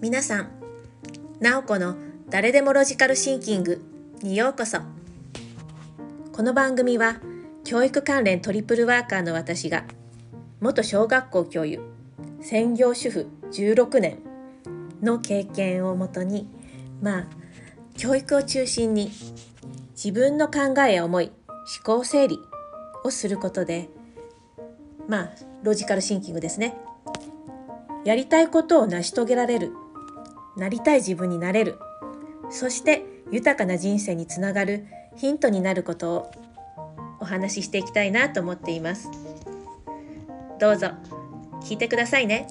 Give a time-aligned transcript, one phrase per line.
[0.00, 0.48] 皆さん、
[1.40, 1.94] なおこの
[2.30, 3.84] 誰でもロジカルシンキング
[4.22, 4.78] にようこそ。
[6.32, 7.20] この番組は
[7.64, 9.84] 教育関連トリプルワーカーの私が
[10.58, 11.80] 元小学校教諭、
[12.40, 14.20] 専業主婦16年
[15.02, 16.48] の経験をもとに、
[17.02, 17.26] まあ、
[17.98, 19.10] 教育を中心に
[19.92, 22.38] 自分の考えや思い、思考整理
[23.04, 23.90] をすることで、
[25.08, 25.30] まあ、
[25.62, 26.74] ロジカルシンキングですね。
[28.06, 29.74] やりたいことを成し遂げられる
[30.56, 31.78] なりたい自分になれる
[32.50, 34.86] そして豊かな人生につながる
[35.16, 36.30] ヒントになることを
[37.20, 39.10] お話ししていきたいなと思っています
[40.58, 40.88] どうぞ
[41.62, 42.48] 聞いてくださいね。